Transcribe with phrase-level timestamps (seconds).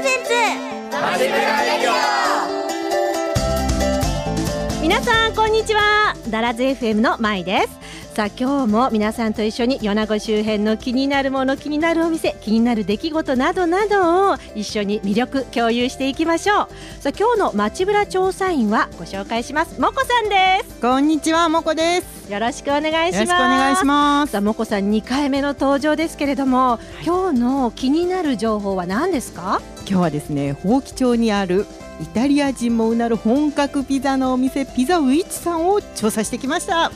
[0.00, 0.30] レゼンツ。
[4.80, 6.16] 皆さんこんにちは。
[6.30, 8.14] ダラズ FM のまいです。
[8.14, 16.68] さあ今日も皆さんと一緒に米子周辺の気になるもの気になるお店気になる出来事などなどを一緒に魅力共有していきましょう。
[17.02, 19.78] さあ今日の街ブラ調査員はご紹介します。
[19.78, 20.80] もこさんです。
[20.80, 22.32] こんにちはもこです。
[22.32, 23.18] よろしくお願いします。
[23.18, 24.32] よろしくお願いします。
[24.32, 29.60] さあもこさん2回目の登場ですけれども、はい、今日の気になる情報は何ですか？
[29.90, 31.66] 今日はですね宝木町にある
[32.00, 36.92] イタリア人もうなる本格ピザのお店ピザウィッチさんを調査してきました。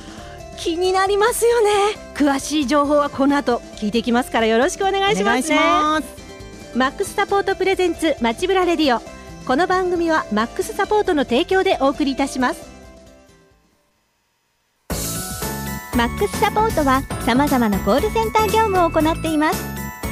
[0.57, 1.70] 気になりますよね。
[2.15, 5.59] 詳しい情報はこの後聞いていきますからよろしくお願いしますね。
[6.77, 9.03] マックスサポートプレゼンツ街ブラレディオ。
[9.45, 12.61] この番組はマックスサポートの提供でお送りいたします。
[15.97, 19.61] マックスサポートはさまざまなコールセンター業務を行っています。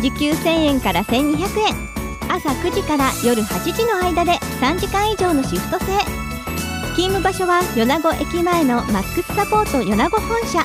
[0.03, 1.92] 時給1000円から1200円
[2.35, 5.85] 朝9時から夜8時の間で3時間以上のシフト制。
[6.95, 10.65] 勤務場所は米子駅前のマックスサポート米子本社。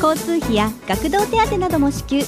[0.00, 2.20] 交通費や学童手当なども支給。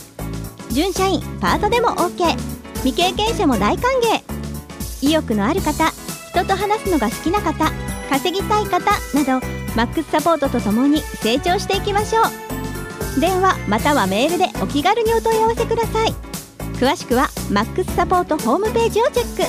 [0.72, 2.36] 準社員パートでも OK
[2.82, 5.06] 未経験者も大歓迎。
[5.06, 5.92] 意欲のある方
[6.32, 7.70] 人と話すのが好きな方
[8.10, 8.80] 稼ぎたい方
[9.14, 13.20] などマックスサポートとともに成長していきましょう。
[13.20, 16.29] 電話またはメールでお気軽にお問い合わせください。
[16.80, 19.42] 詳しくはマックスサポートホームページをチェック。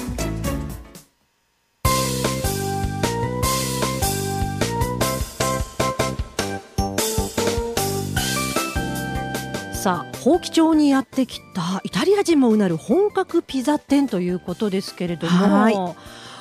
[9.74, 15.96] さあ宝木町にやってきたイタリア人もうなる本格ピザ店ということですけれども、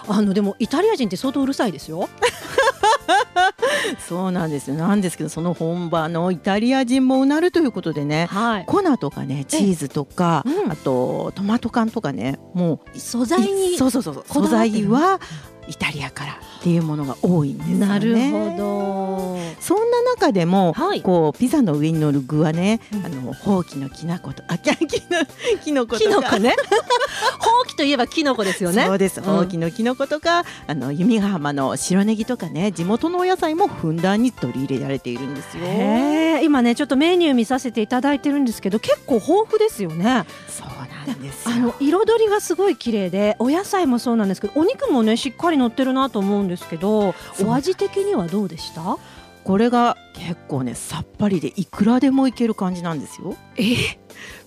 [0.08, 2.08] あのでもイタリア人って相当うるさいですよ。
[4.08, 4.76] そうなんですよ。
[4.76, 15.20] なんですけどその本場のイタリア人もうなるということでね、はい、粉とかねチーズとか、うん、あとトマト缶とかねもう素材にそうそうそう素材は
[15.70, 17.86] イタリアからっていうものが多いんですよね。
[17.86, 19.38] なるほど。
[19.60, 24.76] そんな中でも、はい、こうピザの上に乗る具はね、うん、あのほうきのきなことあきの
[25.62, 26.38] きのことか。
[26.40, 26.56] ね。
[27.38, 28.84] ほうきといえばきのこですよね。
[28.84, 29.22] そうです。
[29.22, 35.64] ほうきのきのことか、あの弓ヶ浜の白ネギとかね、地元のお野菜もふんだんに取り入れられているんですよ。
[36.42, 40.24] 今ねちょっとメニュー見させていただいてるんですけど、結構豊富ですよね。
[40.48, 40.64] そ
[41.46, 48.98] あの彩りがすごい綺麗で、お野菜もそうなんですけど、お肉もねしっかり乗ってるなと思うんですけど、お味的にはどうでした？
[49.42, 53.36] これが結構ねさっぱりでいくらでもいける感じなんですよ。
[53.56, 53.98] え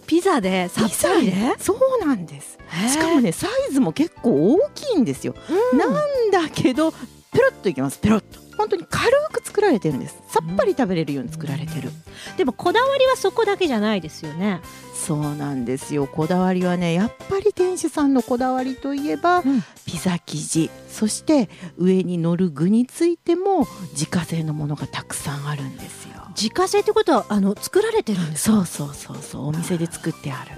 [0.06, 1.56] ピザでさっぱりで？
[1.58, 2.58] そうなんです。
[2.92, 5.36] しかもねサイズも結構大きいんですよ、
[5.72, 5.92] うん、なん
[6.32, 6.94] だけど
[7.34, 8.00] ペロッといきます。
[8.00, 8.42] ペロッと。
[8.56, 10.16] 本当に軽く作られてるんです。
[10.28, 14.62] さっぱり食べれるように作られてる、うん、でもこだわりはそこだけじゃないですよね。
[14.94, 16.08] そうなんですよ。
[16.08, 20.70] こだわりはねやっぱり店主さんのこだわりといえば、うん、ピザ生地。
[20.88, 26.14] そして上に乗る具についても自家製のものがたくさんあるんですよ。
[26.30, 29.48] 自家製ってことはあの作られてるんですそうそうそうそう。
[29.48, 30.52] お店で作ってある。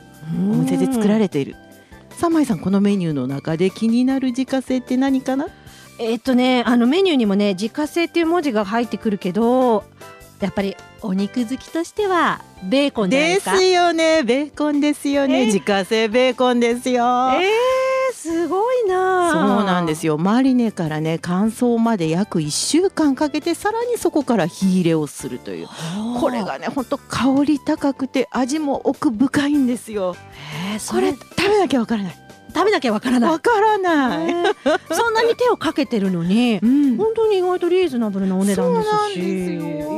[0.51, 1.55] お店で作られている。
[2.11, 5.47] サマイさんこのメニューの中で気になる自家製って何かな？
[5.97, 9.83] えー、っとねあのメニューにもね自家製っていう文字が入ってくるけど
[10.41, 14.23] やっぱりお肉好きとしてはベーコンですよね。
[14.23, 15.43] ベーコンですよね、え？
[15.43, 17.03] ー、自家製ベーコンですよ。
[17.33, 19.31] えー、すごいな。
[19.31, 20.17] そうなんですよ。
[20.17, 25.69] マリネからね乾燥まで約1週間かけてさらにそこから火入れをするという。
[26.19, 30.17] これがねほんと香り高くて味も奥深いんですよ。
[30.89, 32.24] これ食べなきゃわからない
[32.55, 33.29] 食べなきゃわからない。
[33.29, 34.33] わからない、
[34.89, 39.59] そんなに手をかけてるのに、うん、本当に意外とリーズナブルなお値段ですし。
[39.59, 39.94] そうなん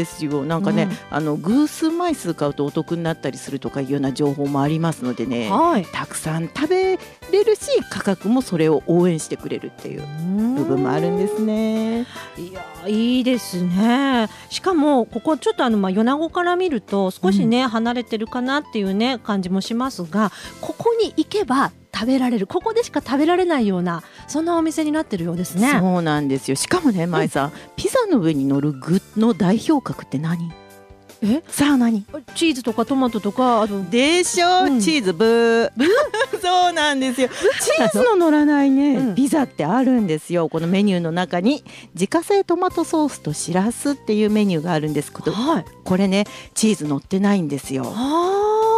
[0.00, 0.44] ですよ。
[0.44, 6.98] なんかね、うん、あの偶数枚数買うとお得になったりするとかいうような情報もありますのでね、はい、たくさん食べ
[7.32, 10.02] れるし価格もそれを応援してくれるっていう
[10.56, 12.06] 部分もあるんですね。
[12.38, 14.28] いやいいですね。
[14.48, 25.78] しかもここちょっとあのまあ米子から見ると少しね、うん、離れてるかなっていうね感じもしますがここに行けば食べられるここでしか食べられないようなそんなお店になってるようですね。
[25.78, 26.56] そうなんですよ。
[26.56, 30.50] しかもね舞さん、うん、ピザの上に乗る具の代表格って何？
[31.22, 31.42] え？
[31.48, 32.06] さあ何？
[32.34, 35.70] チーズとかトマトとかあとでしょ、うん、チーズブー。
[36.40, 37.28] そうなんですよ。
[37.28, 40.48] チーズの乗らないね、うん、ピザってあるんですよ。
[40.48, 41.62] このメニューの中に
[41.92, 46.24] 自家製トマトソースとしらすっていうメニューがあるんですけど、はい、これね
[46.54, 47.84] チーズ乗ってないんですよ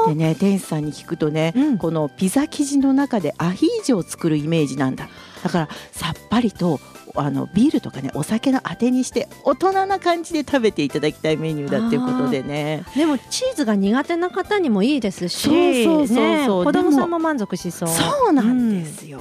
[0.09, 5.09] でね店主さんに聞くとね、うん、このピザ生地の中でアヒージョを作るイメージなんだ。
[5.43, 6.81] だからさっぱりと
[7.15, 12.85] あのビールとかねお酒のあてにして大人な感じで食べていただきたいメニューだっていうことでね。
[12.97, 16.17] でもチーズが苦手な方にもいいですしそうそうそう
[16.47, 17.89] そう、ね、子供さんも満足しそう。
[17.89, 19.19] そうなんですよ、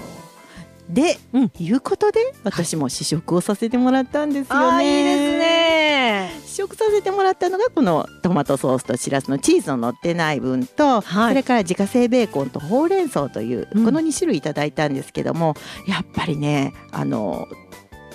[0.87, 5.40] うん、で、うん、いうことで私も試食をさせてもらったんですよね、いいですね。
[5.40, 5.40] 試
[6.61, 15.55] 食させてもらったのがこのトマトソースとしらすのチーズの乗ってない分と、はい、それから自家製ベーコンとほうれん草という、この2種類いただいたんですけども
[15.87, 17.47] やっぱりねあの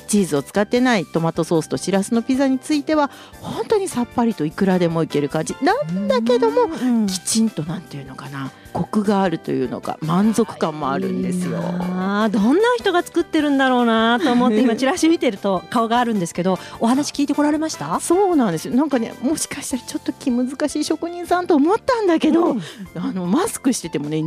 [0.07, 3.11] チーズを使ってないトマトソースとしらすのピザについては
[3.41, 5.55] 本当にさっぱりといくらでもいける感じ。
[5.63, 6.69] なんだけども
[7.07, 11.59] きちんとなんていうのかなコクがあるというのか満足感もあるんですよ。
[11.59, 17.99] あどんな人が作ってるんだろうなと思って 今チラシ見てると顔があるんですけどお話聞いてこられました？
[18.01, 18.75] そうなんですよ。
[18.75, 22.61] なんかねもしかしたらちょっと気難しい職人さんと思ったんだけど、うん、
[22.97, 24.21] あのマスクしててもね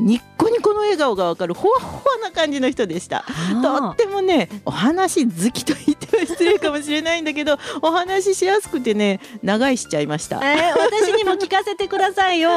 [0.49, 3.25] ニッコニコの笑顔がわかるほわほわな感じの人でした。
[3.61, 12.49] とってもねお話好きと言っては失礼かもしれないんだけど お話しやすくてね長いしちゃいました、えー、私にも聞かせてくださいよ。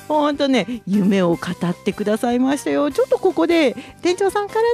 [0.08, 2.90] 本当ね夢を語ってくださいましたよ。
[2.90, 4.68] ちょっとここで店長さんからの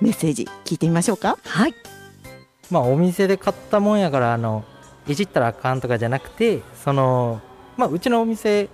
[0.00, 1.38] メッセージ聞いてみましょうか。
[1.44, 1.74] はい。
[2.70, 4.64] まあお店で買ったもんやからあの
[5.06, 7.40] いじったらあかんとかじゃなくてその
[7.76, 8.68] まあうちのお店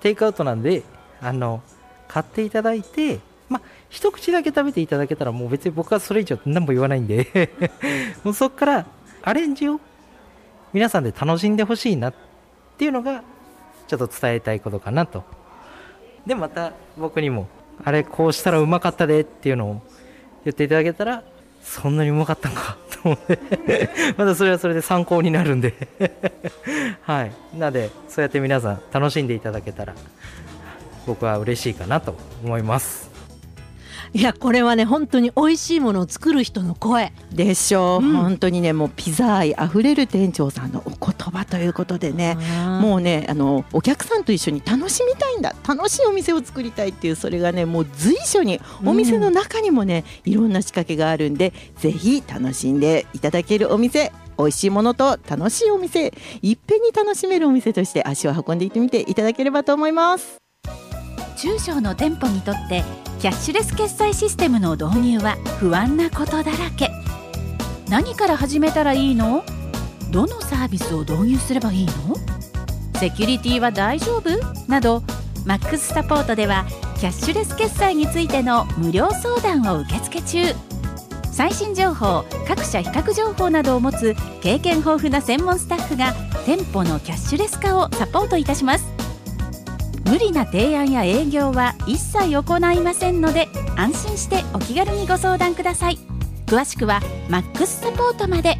[0.00, 0.84] テイクアウトなんで
[1.20, 1.62] あの
[2.16, 3.20] 買っていただいて
[3.50, 7.50] まあ一口だけ食べていただけたらもう別に僕はそれ以上何も言わないんで。
[8.24, 8.86] もうそこから
[9.22, 9.78] アレンジを
[10.72, 12.14] 皆さんで楽しんでほしいなっ
[12.78, 13.22] ていうのが
[13.86, 15.24] ちょっと伝えたいことかなと。
[16.26, 17.48] でまた僕にも
[17.84, 19.82] あれこうしたらうまかったでっていうのを
[20.46, 21.22] 言っていただけたら
[21.62, 23.90] そんなにうまかったんかと思って。
[24.16, 25.74] まだそれはそれで参考になるんで。
[27.04, 27.32] はい。
[27.58, 29.94] なのでそうやって皆さん楽しんでいただけたら
[31.06, 32.14] 僕は嬉しいかなと
[32.44, 33.16] 思います。
[34.12, 42.36] いやこれはね本当に美味しいものを作る人の声でしょう、うん、本当にねもうピザ愛あふれる店長さんのお言葉ということでね
[42.80, 45.54] もうねあのお客さんと一緒に楽しみたいんだ。
[45.66, 56.12] 楽しいお店を作りたいっていうそれがねもう随所にお店の中にもね、うん、いろんな仕掛けがあるんでぜひ楽しんでいただけるお店美味しいものと楽しいお店
[56.42, 60.45] いっぺんに楽しめるお店として足を運んでいってみていただければと思います
[61.36, 62.82] 中小の店舗にとって
[63.20, 66.90] キャッシュレス決済システムの導入は不安なことだらけ。
[67.88, 69.44] 何から始めたらいいの？
[70.10, 71.92] どのサービスを導入すればいいの？
[72.98, 74.30] セキュリティは大丈夫？
[74.66, 75.02] など
[75.44, 76.64] マックスサポートでは
[76.98, 80.54] キャッシュレス決済についての無料相談を受付中。
[81.30, 86.14] 最新情報各社比較情報などを持つ経験豊富な専門スタッフが
[86.46, 88.86] 店舗のキャッシュレス化をサポートいたします。
[90.06, 95.98] 無理な提案や営業は一切行いませんので安心してお気軽にご相談ください。
[96.46, 98.56] 詳しくはマックスサポートまで。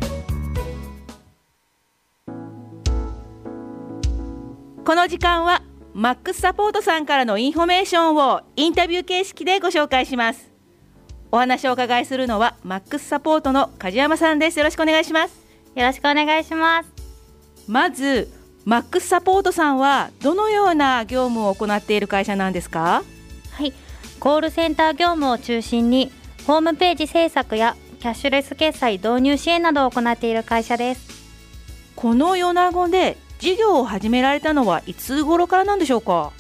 [4.85, 5.63] この時間は
[5.95, 10.51] マックスサポートさんからのインフォメーションをインタビュー形式でご紹介します。
[11.31, 14.59] お話をお伺いするのはマックスサポートの梶山さんです。
[14.59, 15.41] よろしくお願いします。
[15.77, 16.93] よろしくお願いします。
[17.69, 18.33] まず
[18.67, 23.05] マックスサポートさんはどのような業務を行っている会社なんですか？
[23.53, 23.73] はい。
[24.19, 26.11] コールセンター業務を中心に
[26.49, 31.07] ホームページ制作やキャッシュレス決済導入支援などを行っている会社です。
[31.95, 36.33] この米子で事業を始められたのはいつ頃からなんでしょうか？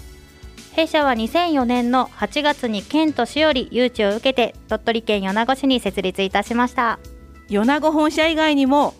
[0.72, 6.98] 弊社は2004年の8月に県と市より誘致を受けて鳥取県米子市に設立いたしました。
[7.48, 8.94] 米子本社以外にも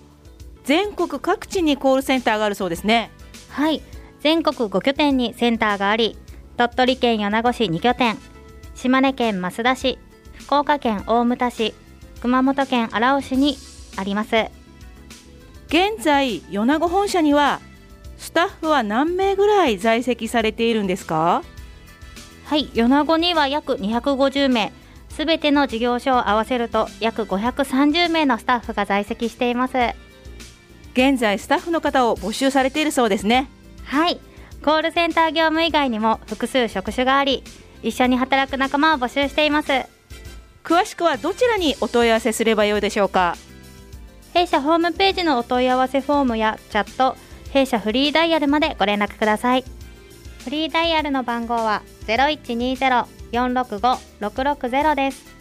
[0.63, 3.13] 全国各地にコールセンターがあるそうですね
[3.57, 3.81] はい。
[4.21, 6.19] 全国5拠点にセンターがあり
[6.59, 8.19] 鳥取県米子市2拠点
[8.75, 9.99] 島根県益田市
[10.35, 11.75] 福岡県大牟田市
[12.21, 13.57] 熊本県荒尾市に
[13.97, 14.51] あります。
[15.69, 17.61] 現在米子本社には
[18.19, 21.43] スタッフは何名ぐらい在籍されているんですか？
[22.45, 22.69] はい。
[22.75, 24.71] 米子には約250名。
[25.09, 29.75] すべての事業所を合わせると約530名のスタッフが在籍しています
[30.97, 33.51] 現在スタッフの方を募集されているそうですね。
[33.85, 34.19] はい。
[34.65, 37.45] コールセンター業務以外にも複数職種があり
[37.83, 39.73] 一緒に働く仲間を募集しています。
[40.65, 43.37] 詳しくはどちらにお問い合わせすればよいでしょうか？
[44.33, 47.15] 弊社ホームページのお問い合わせフォームやチャット
[47.51, 49.65] 弊社フリーダイヤルまでご連絡ください。
[50.45, 55.37] フリーダイヤルの番号は0120-465-660です。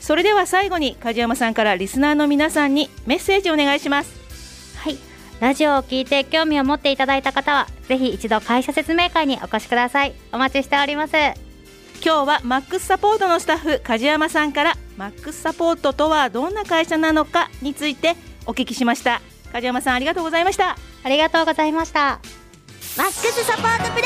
[0.00, 4.10] それでは最後に梶山さんからリスナーの皆さんにメッセージお願いします。
[4.10, 4.15] はい
[5.40, 10.14] ラジオを聞いて興味を持っていただいた方はぜひ一度会社説明会にお越しください。
[10.32, 11.16] お待ちしております。
[12.04, 18.16] 今日はマックスサポートのスタッフ梶山さんからマックスサポートとはどんな会社なのかについて
[18.46, 19.20] お聞きしました。
[19.52, 20.76] 梶山さんありがとうございました。
[21.02, 22.20] ありがとうございました。
[22.96, 24.05] マックスサポートプレ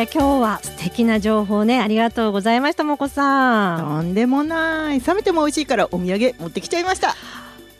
[0.00, 1.80] や今日は素敵な情報ね。
[1.80, 3.80] ありがとうございましたもこさん。
[3.80, 5.00] とんでもない。
[5.00, 7.14] 冷めても美味しいからお土産持ってきちゃいました。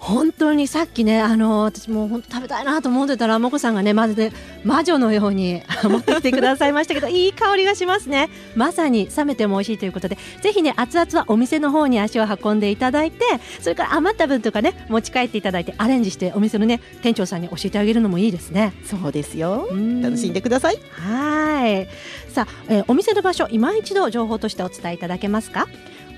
[0.02, 4.32] 本当にさっきねあの私もう本当食べたいなと思ってたらもこさんがねまるで
[4.64, 8.30] 魔女のように持ってきてくださいましたけど いい香りがしますね。
[8.56, 13.24] まさに冷めても美味しいということでぜひね熱々はお店の方に足を運んでいただいて
[13.60, 18.72] それから余った分とかね持ち帰っていただいてアレンジしてお店のね店長さんに教えてあげるのもいいですね。
[18.86, 19.68] そうですよ。
[19.70, 20.00] うん。
[20.00, 20.78] 楽しんでください。
[20.92, 21.88] はい。
[22.32, 25.68] さあ、えーお店の場所今一度情報としてお伝えいただけますか？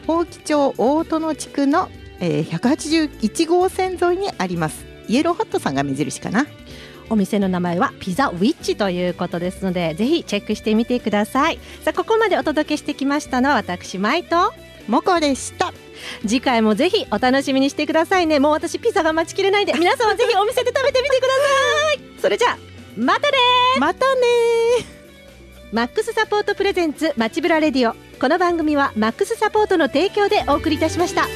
[0.06, 1.88] 宝木町大殿地区の、
[2.22, 4.86] えー、181号線沿いにあります。
[5.08, 6.46] イエローハットさんが目印かな。
[7.10, 11.58] お店の名前はピザウィッチということですのでぜひチェックしてみてください。
[11.84, 14.54] さあここまでお届けしてきましたのは私マイと。
[14.88, 15.74] モコでした。
[16.22, 18.38] 次回もぜひお楽しみにしてくださいね。
[18.38, 22.20] もう私ピザが待ちきれないで皆さんはぜひお店で食べてみてください。
[22.20, 22.58] それじゃあ
[22.96, 23.38] またね
[23.80, 24.20] またね
[25.72, 27.96] マックスサポートプレゼンツ街ブラレディオ。
[28.20, 31.26] この番組はマックスサポートの提供でお送りいたしました